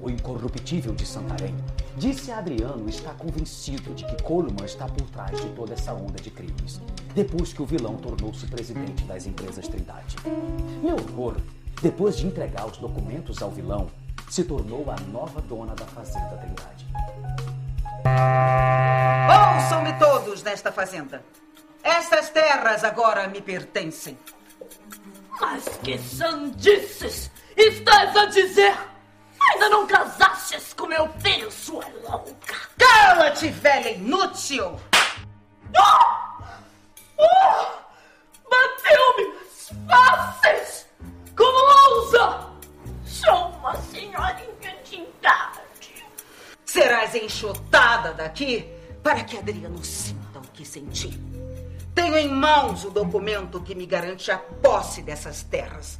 [0.00, 1.54] o incorruptível de Santarém,
[1.96, 6.20] disse a Adriano estar convencido de que Coleman está por trás de toda essa onda
[6.22, 6.80] de crimes,
[7.14, 10.16] depois que o vilão tornou-se presidente das empresas Trindade.
[10.82, 11.36] Meu horror,
[11.82, 13.90] depois de entregar os documentos ao vilão,
[14.30, 16.86] se tornou a nova dona da Fazenda Trindade.
[19.56, 21.24] Ouçam-me todos nesta fazenda.
[21.82, 24.18] Estas terras agora me pertencem.
[25.40, 28.93] Mas que sandices estás a dizer?
[29.64, 32.54] Ainda não casastes com meu filho, sua louca!
[32.76, 34.78] Cala-te, velha inútil!
[35.74, 36.42] Oh!
[37.16, 37.66] Oh!
[38.50, 40.86] Bateu-me nas faces!
[41.34, 42.46] Como ousa?
[43.06, 46.04] Sou uma senhorinha de idade.
[46.66, 48.70] Serás enxotada daqui
[49.02, 51.18] para que Adriano sinta o que senti.
[51.94, 55.98] Tenho em mãos o documento que me garante a posse dessas terras.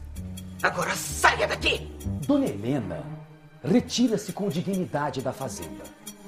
[0.63, 1.91] Agora saia daqui!
[2.27, 3.14] Dona Helena
[3.65, 5.85] retira-se com dignidade da fazenda,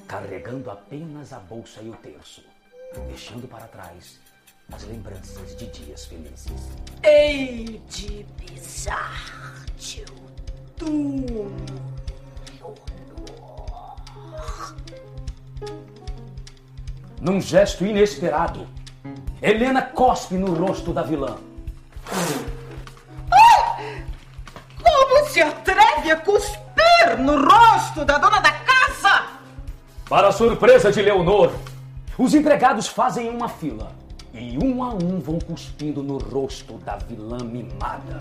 [0.08, 2.42] carregando apenas a bolsa e o terço,
[3.08, 4.18] deixando para trás
[4.72, 6.50] as lembranças de dias felizes.
[7.02, 10.30] Hei de pisar-te o
[10.76, 11.54] túmulo,
[17.20, 18.68] Num gesto inesperado,
[19.42, 21.38] Helena cospe no rosto da vilã.
[24.82, 26.65] Como se atreve a cuspir
[27.18, 29.26] no rosto da dona da casa?
[30.08, 31.52] Para surpresa de Leonor,
[32.18, 33.92] os empregados fazem uma fila
[34.32, 38.18] e um a um vão cuspindo no rosto da vilã mimada.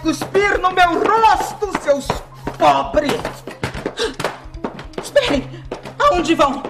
[0.00, 2.06] Cuspir no meu rosto, seus
[2.58, 3.12] pobres?
[5.02, 5.48] Esperem!
[5.98, 6.62] Aonde vão?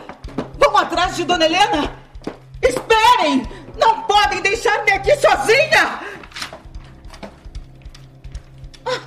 [0.58, 1.96] Vão atrás de Dona Helena?
[2.62, 3.46] Esperem!
[3.76, 6.00] Não podem deixar-me aqui sozinha!
[8.84, 9.00] Ah,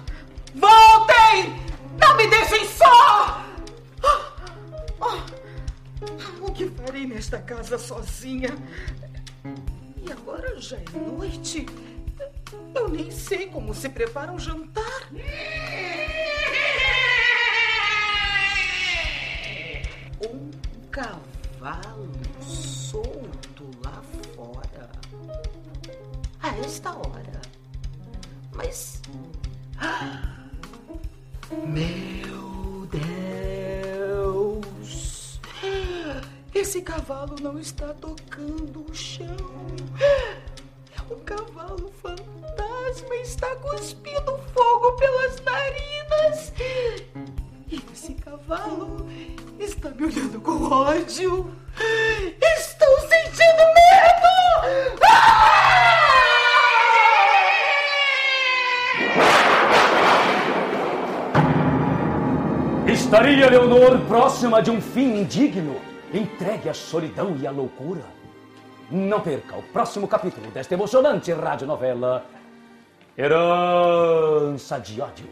[0.56, 1.62] Voltem!
[2.00, 3.42] Não me deixem só!
[4.04, 4.22] Ah,
[5.02, 5.26] ah,
[6.42, 8.50] O que farei nesta casa sozinha?
[10.06, 11.66] E agora já é noite.
[12.94, 15.10] Nem sei como se prepara um jantar.
[20.22, 20.52] Um
[20.92, 24.00] cavalo solto lá
[24.36, 24.92] fora.
[26.40, 27.42] A esta hora.
[28.52, 29.02] Mas.
[31.66, 32.88] Meu
[34.92, 35.40] Deus!
[36.54, 39.36] Esse cavalo não está tocando o chão.
[40.96, 41.92] É um cavalo
[42.94, 46.54] fantasma, está cuspindo fogo pelas narinas.
[47.72, 49.08] E esse cavalo
[49.60, 51.52] está me olhando com ódio.
[52.42, 54.14] Estou sentindo medo!
[62.88, 65.82] Estaria Leonor próxima de um fim indigno,
[66.14, 68.04] entregue à solidão e à loucura?
[68.92, 72.24] Não perca o próximo capítulo desta emocionante radionovela
[73.16, 75.30] Herança de Ódio,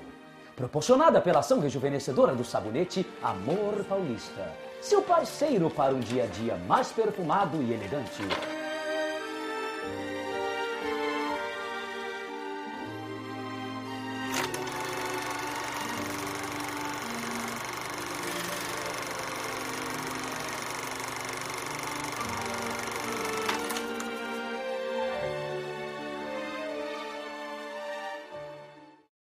[0.56, 6.56] proporcionada pela ação rejuvenescedora do sabonete Amor Paulista, seu parceiro para um dia a dia
[6.68, 8.22] mais perfumado e elegante.